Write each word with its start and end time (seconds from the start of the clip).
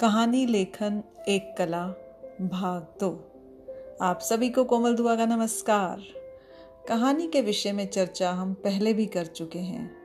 कहानी, 0.00 0.46
लेखन, 0.46 1.02
एक 1.28 1.54
कला, 1.58 1.86
भाग 2.40 2.82
दो। 3.00 3.32
आप 4.02 4.18
सभी 4.18 4.50
को 4.50 4.64
कोमल 4.64 4.94
दुआ 4.94 5.16
का 5.16 5.26
नमस्कार। 5.26 6.02
कहानी 6.88 7.28
के 7.28 7.40
विषय 7.40 7.72
में 7.72 7.88
चर्चा 7.88 8.30
हम 8.30 8.54
पहले 8.54 8.94
भी 8.94 9.06
कर 9.06 9.26
चुके 9.26 9.58
हैं। 9.58 9.96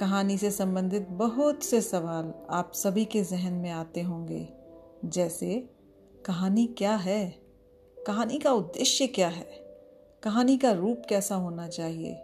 कहानी 0.00 0.38
से 0.38 0.50
संबंधित 0.50 1.08
बहुत 1.08 1.62
से 1.62 1.80
सवाल 1.80 2.34
आप 2.50 2.72
सभी 2.74 3.04
के 3.04 3.22
जहन 3.22 3.52
में 3.52 3.70
आते 3.70 4.02
होंगे। 4.02 4.48
जैसे, 5.04 5.70
कहानी 6.26 6.66
क्या 6.66 6.96
है? 6.96 7.38
कहानी 8.06 8.38
का 8.38 8.52
उद्देश्य 8.52 9.06
क्या 9.06 9.28
है? 9.28 9.50
कहानी 10.22 10.58
का 10.58 10.72
रूप 10.72 11.02
कैसा 11.08 11.34
होना 11.34 11.68
चाहिए? 11.68 12.16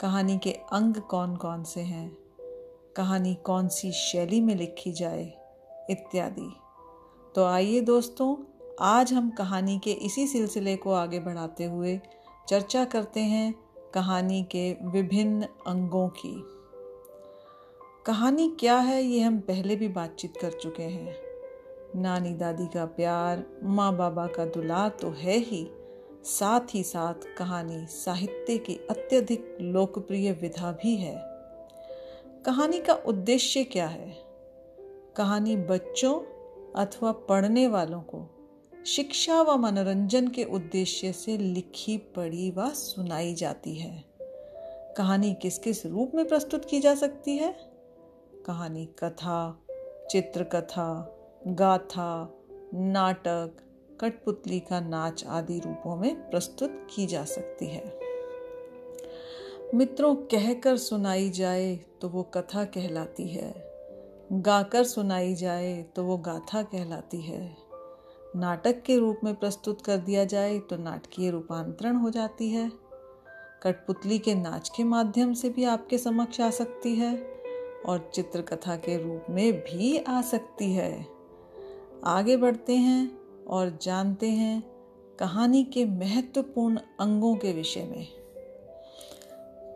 कहानी 0.00 0.38
के 0.38 0.52
अंग 0.52 0.94
कौन 0.94 1.36
कौन 1.36 1.64
से 1.64 1.80
हैं? 1.80 2.16
कहानी 2.96 3.34
कौन 3.34 3.68
सी 3.68 3.92
शैली 3.92 4.40
में 4.40 4.54
लिखी 4.54 4.92
जाए? 4.92 5.45
इत्यादि। 5.90 6.52
तो 7.34 7.44
आइए 7.44 7.80
दोस्तों, 7.80 8.36
आज 8.80 9.12
हम 9.12 9.30
कहानी 9.30 9.78
के 9.78 9.92
इसी 9.92 10.26
सिलसिले 10.26 10.76
को 10.76 10.92
आगे 10.92 11.20
बढ़ाते 11.20 11.64
हुए 11.64 12.00
चर्चा 12.48 12.84
करते 12.84 13.20
हैं 13.20 13.54
कहानी 13.94 14.42
के 14.42 14.76
विभिन्न 14.84 15.42
अंगों 15.66 16.08
की। 16.08 16.44
कहानी 18.06 18.56
क्या 18.60 18.78
है, 18.78 19.02
ये 19.02 19.20
हम 19.20 19.38
पहले 19.38 19.76
भी 19.76 19.88
बातचीत 19.88 20.36
कर 20.36 20.50
चुके 20.50 20.82
हैं। 20.82 21.16
नानी 21.96 22.34
दादी 22.34 22.66
का 22.66 22.84
प्यार 22.84 23.44
माँ 23.62 23.96
बाबा 23.96 24.26
का 24.26 24.44
दुलार 24.44 24.88
तो 24.88 25.10
है 25.10 25.38
ही। 25.38 25.70
साथ 26.24 26.74
ही 26.74 26.82
साथ 26.82 27.14
कहानी 27.38 27.86
साहित्य 27.86 28.58
की 28.58 28.74
अत्यधिक 28.90 29.58
लोकप्रिय 29.60 30.32
विधा 30.32 30.72
भी 30.72 30.96
है। 30.96 31.16
कहानी 32.46 32.80
का 32.80 32.94
उद्देश्य 32.94 33.64
क्या 33.64 33.86
है? 33.86 34.25
कहानी 35.16 35.56
बच्चों 35.56 36.20
अथवा 36.84 37.12
पढ़ने 37.12 37.68
वालों 37.68 38.00
को 38.00 38.30
शिक्षा 38.86 39.42
व 39.42 39.56
मनोरंजन 39.56 40.28
के 40.28 40.44
उद्देश्य 40.44 41.12
से 41.12 41.38
लिखी, 41.38 41.98
पढ़ी 41.98 42.50
व 42.50 42.70
सुनाई 42.70 43.34
जाती 43.34 43.74
है। 43.74 44.04
कहानी 44.96 45.34
किस 45.34 45.58
किस 45.58 45.86
रूप 45.86 46.12
में 46.14 46.28
प्रस्तुत 46.28 46.64
की 46.64 46.80
जा 46.80 46.94
सकती 46.94 47.36
है? 47.36 47.56
कहानी 48.46 48.86
कथा, 48.86 49.62
चित्रकथा, 50.10 51.18
गाथा, 51.46 52.38
नाटक, 52.74 53.56
कठपुतली 54.00 54.60
का 54.60 54.80
नाच 54.80 55.24
आदि 55.26 55.58
रूपों 55.58 55.96
में 55.96 56.30
प्रस्तुत 56.30 56.86
की 56.94 57.06
जा 57.06 57.24
सकती 57.24 57.66
है। 57.66 58.00
मित्रों, 59.74 60.14
कहकर 60.14 60.76
सुनाई 60.76 61.30
जाए 61.30 61.76
तो 61.76 62.08
वो 62.08 62.22
कथा 62.22 62.64
कहलाती 62.64 63.28
है। 63.28 63.75
गाकर 64.32 64.84
सुनाई 64.84 65.34
जाए 65.34 65.82
तो 65.96 66.04
वो 66.04 66.16
गाथा 66.16 66.62
कहलाती 66.62 67.20
है। 67.20 67.56
नाटक 68.36 68.82
के 68.82 68.96
रूप 68.98 69.20
में 69.24 69.34
प्रस्तुत 69.34 69.82
कर 69.82 69.96
दिया 69.96 70.24
जाए 70.24 70.58
तो 70.58 70.76
नाटकीय 70.76 71.30
रूपांतरण 71.30 71.96
हो 71.96 72.10
जाती 72.10 72.48
है। 72.50 72.70
कठपुतली 73.62 74.18
के 74.18 74.34
नाच 74.34 74.68
के 74.68 74.84
माध्यम 74.84 75.32
से 75.34 75.50
भी 75.50 75.64
आपके 75.64 75.98
समक्ष 75.98 76.40
आ 76.40 76.50
सकती 76.50 76.94
है 76.94 77.14
और 77.86 78.10
चित्रकथा 78.14 78.76
के 78.76 78.96
रूप 78.98 79.26
में 79.30 79.52
भी 79.52 79.96
आ 79.98 80.20
सकती 80.22 80.72
है। 80.72 81.06
आगे 82.04 82.36
बढ़ते 82.36 82.76
हैं 82.76 83.10
और 83.44 83.78
जानते 83.82 84.30
हैं 84.30 84.62
कहानी 85.18 85.64
के 85.64 85.84
महत्वपूर्ण 85.84 86.80
अंगों 87.00 87.34
के 87.36 87.52
विषय 87.52 87.84
में। 87.84 88.06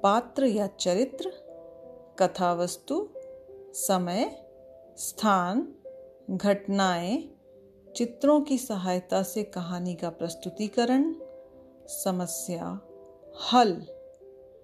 पात्र 0.02 0.46
या 0.46 0.66
चरित्र 0.66 1.32
कथा 2.18 2.52
वस्तु 2.52 3.08
समय, 3.72 4.46
स्थान, 4.96 5.74
घटनाएँ, 6.30 7.28
चित्रों 7.96 8.40
की 8.40 8.58
सहायता 8.58 9.22
से 9.22 9.42
कहानी 9.42 9.94
का 9.94 10.10
प्रस्तुतिकरण, 10.10 11.14
समस्या, 11.86 12.80
हल, 13.52 13.86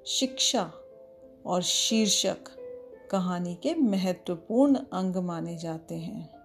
शिक्षा 0.07 0.73
और 1.47 1.63
शीर्षक 1.63 2.39
कहानी 3.11 3.55
के 3.55 3.75
महत्वपूर्ण 3.75 4.75
अंग 4.93 5.17
माने 5.17 5.57
जाते 5.57 5.95
हैं। 5.95 6.37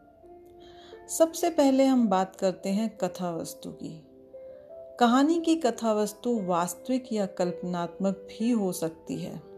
सबसे 1.10 1.50
पहले 1.50 1.84
हम 1.84 2.08
बात 2.08 2.36
करते 2.36 2.70
हैं 2.70 2.98
कथा 2.98 3.32
वस्तु 3.32 3.72
की। 3.72 4.08
कहानी 5.00 5.42
की 5.42 5.56
कथा 5.56 5.94
वस्तु 5.94 6.42
वास्तविक 6.42 7.14
या 7.14 7.26
कल्पनात्मक 7.26 8.16
भी 8.16 8.52
हो 8.52 8.72
सकती 8.72 9.22
है। 9.22 9.51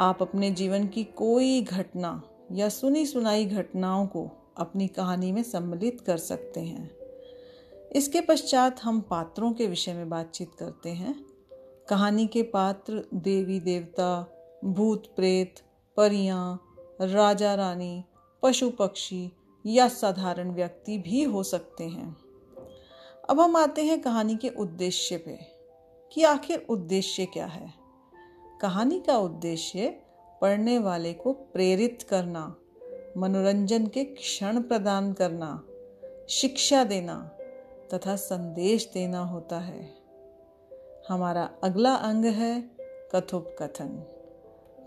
आप 0.00 0.22
अपने 0.22 0.50
जीवन 0.50 0.88
की 0.88 1.04
कोई 1.04 1.62
घटना 1.62 2.22
या 2.52 2.68
सुनी 2.68 3.06
सुनाई 3.06 3.44
घटनाओं 3.44 4.06
को 4.06 4.30
अपनी 4.56 4.88
कहानी 4.88 5.32
में 5.32 5.42
सम्मिलित 5.42 6.00
कर 6.00 6.16
सकते 6.16 6.60
हैं। 6.60 6.96
इसके 7.92 8.20
पश्चात 8.20 8.82
हम 8.82 9.00
पात्रों 9.00 9.52
के 9.52 9.66
विषय 9.66 9.92
में 9.92 10.08
बातचीत 10.08 10.54
करते 10.58 10.90
हैं। 10.90 11.26
कहानी 11.88 12.26
के 12.26 12.42
पात्र 12.42 13.08
देवी 13.14 13.60
देवता, 13.60 14.32
भूत 14.64 15.06
प्रेत, 15.16 15.54
परियाँ, 15.96 16.74
राजा 17.00 17.54
रानी, 17.54 18.04
पशु 18.42 18.70
पक्षी 18.70 19.32
या 19.66 19.88
साधारण 19.88 20.50
व्यक्ति 20.50 20.98
भी 20.98 21.22
हो 21.22 21.42
सकते 21.42 21.84
हैं। 21.84 22.16
अब 23.30 23.40
हम 23.40 23.56
आते 23.56 23.84
हैं 23.84 24.00
कहानी 24.00 24.36
के 24.36 24.48
उद्देश्य 24.48 25.16
पे 25.16 25.38
कि 26.12 26.22
आखिर 26.22 26.66
उद्देश्य 26.70 27.26
क्या 27.26 27.46
है? 27.46 27.85
कहानी 28.60 29.00
का 29.00 29.16
उद्देश्य 29.18 29.88
पढ़ने 30.42 30.78
वाले 30.78 31.12
को 31.12 31.32
प्रेरित 31.32 32.02
करना, 32.02 32.56
मनोरंजन 33.16 33.86
के 33.86 34.04
क्षण 34.04 34.60
प्रदान 34.62 35.12
करना, 35.12 35.64
शिक्षा 36.28 36.84
देना 36.84 37.16
तथा 37.94 38.16
संदेश 38.16 38.90
देना 38.94 39.20
होता 39.24 39.58
है। 39.58 39.88
हमारा 41.08 41.50
अगला 41.64 41.94
अंग 41.94 42.24
है 42.24 42.70
कथोपकथन। 43.12 43.92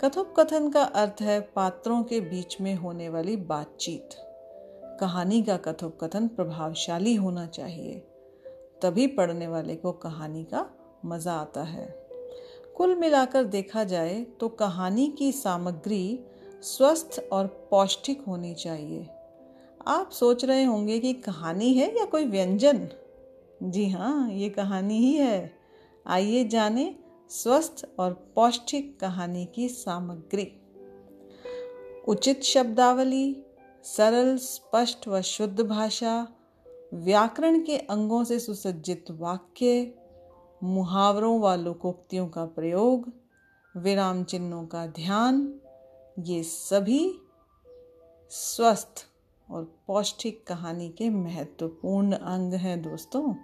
कथोपकथन 0.03 0.69
का 0.69 0.83
अर्थ 0.83 1.21
है 1.21 1.39
पात्रों 1.41 2.03
के 2.03 2.21
बीच 2.21 2.61
में 2.61 2.75
होने 2.75 3.09
वाली 3.09 3.35
बातचीत। 3.35 4.09
कहानी 4.99 5.43
का 5.43 5.57
कथोपकथन 5.57 6.27
प्रभावशाली 6.27 7.15
होना 7.15 7.47
चाहिए, 7.47 7.99
तभी 8.81 9.07
पढ़ने 9.07 9.47
वाले 9.47 9.75
को 9.75 9.91
कहानी 9.91 10.43
का 10.43 10.69
मज़ा 11.05 11.33
आता 11.33 11.63
है। 11.63 12.08
कुल 12.79 12.95
मिलाकर 12.95 13.43
देखा 13.43 13.83
जाए 13.83 14.23
तो 14.39 14.47
कहानी 14.47 15.07
की 15.07 15.31
सामग्री 15.31 16.19
स्वस्थ 16.61 17.29
और 17.31 17.47
पौष्टिक 17.71 18.21
होनी 18.21 18.53
चाहिए। 18.53 19.07
आप 19.87 20.09
सोच 20.11 20.45
रहे 20.45 20.63
होंगे 20.63 20.99
कि 20.99 21.13
कहानी 21.13 21.73
है 21.73 21.99
या 21.99 22.05
कोई 22.05 22.25
व्यंजन? 22.25 22.89
जी 23.63 23.89
हाँ 23.89 24.31
ये 24.31 24.49
कहानी 24.49 24.97
ही 24.97 25.13
है। 25.13 25.53
आइए 26.07 26.43
जाने 26.43 26.95
स्वस्थ 27.29 27.89
और 27.99 28.31
पौष्टिक 28.35 28.99
कहानी 28.99 29.45
की 29.45 29.69
सामग्री। 29.69 30.51
उचित 32.07 32.43
शब्दावली, 32.43 33.43
सरल, 33.83 34.37
स्पष्ट 34.37 35.07
व 35.07 35.21
शुद्ध 35.21 35.61
भाषा, 35.61 36.27
व्याकरण 36.93 37.61
के 37.61 37.77
अंगों 37.77 38.23
से 38.23 38.39
सुसज्जित 38.39 39.05
वाक्य 39.11 39.95
मुहावरों 40.63 41.39
व 41.39 41.53
लोकोक्तियों 41.53 42.27
का 42.27 42.45
प्रयोग, 42.45 43.13
विराम 43.77 44.23
चिन्हों 44.23 44.65
का 44.65 44.87
ध्यान, 44.87 45.59
ये 46.19 46.43
सभी 46.43 47.19
स्वस्थ 48.29 49.07
और 49.51 49.77
पौष्टिक 49.87 50.47
कहानी 50.47 50.89
के 50.89 51.09
महत्वपूर्ण 51.09 52.11
अंग 52.11 52.53
हैं 52.53 52.81
दोस्तों। 52.81 53.35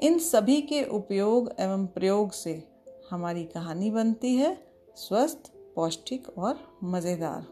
इन 0.00 0.18
सभी 0.18 0.62
के 0.62 0.84
उपयोग 0.84 1.54
एवं 1.58 1.86
प्रयोग 1.86 2.32
से 2.32 2.68
हमारी 3.10 3.44
कहानी 3.44 3.90
बनती 3.90 4.34
है 4.34 4.70
स्वस्थ, 4.96 5.52
पौष्टिक 5.76 6.38
और 6.38 6.78
मज़ेदार। 6.84 7.46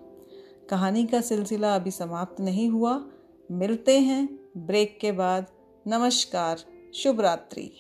कहानी 0.71 1.07
का 1.07 1.21
सिलसिला 1.21 1.75
अभी 1.75 1.91
समाप्त 1.91 2.41
नहीं 2.41 2.69
हुआ। 2.69 3.05
मिलते 3.51 4.01
हैं 4.01 4.51
ब्रेक 4.57 4.99
के 5.01 5.13
बाद। 5.13 5.47
नमस्कार, 5.87 6.59
शुभ 6.95 7.21
रात्रि। 7.21 7.73